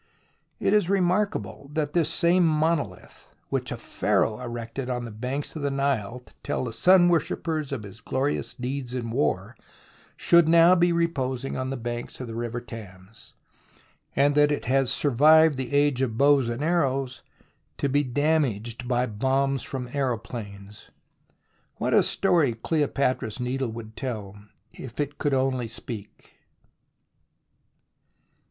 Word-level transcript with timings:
It 0.59 0.73
is 0.73 0.89
remarkable 0.89 1.69
that 1.73 1.93
this 1.93 2.09
same 2.11 2.43
monoUth, 2.43 3.33
which 3.49 3.71
a 3.71 3.77
Pharaoh 3.77 4.39
erected 4.39 4.89
on 4.89 5.05
the 5.05 5.11
banks 5.11 5.55
of 5.55 5.61
the 5.61 5.69
Nile 5.69 6.21
to 6.21 6.33
tell 6.41 6.63
the 6.63 6.73
sun 6.73 7.07
worshippers 7.07 7.71
of 7.71 7.83
his 7.83 8.01
glorious 8.01 8.55
deeds 8.55 8.95
in 8.95 9.11
war, 9.11 9.55
should 10.17 10.47
now 10.47 10.73
be 10.73 10.91
reposing 10.91 11.55
on 11.55 11.69
the 11.69 11.77
banks 11.77 12.19
of 12.19 12.25
the 12.25 12.33
river 12.33 12.59
Thames, 12.59 13.35
and 14.15 14.33
that 14.33 14.51
it 14.51 14.65
has 14.65 14.91
survived 14.91 15.55
the 15.55 15.71
age 15.71 16.01
of 16.01 16.17
bows 16.17 16.49
and 16.49 16.63
arrows 16.63 17.21
to 17.77 17.87
be 17.87 18.03
damaged 18.03 18.87
by 18.87 19.05
bombs 19.05 19.61
from 19.61 19.87
aeroplanes. 19.93 20.89
What 21.75 21.93
a 21.93 22.01
story 22.01 22.53
Cleopatra's 22.55 23.39
Needle 23.39 23.69
would 23.69 23.95
tell 23.95 24.35
if 24.71 24.99
it 24.99 25.19
could 25.19 25.35
only 25.35 25.67
speak. 25.67 26.37